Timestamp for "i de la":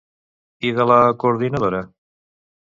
0.69-0.97